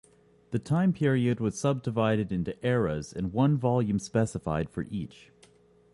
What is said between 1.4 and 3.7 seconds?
subdivided into eras and one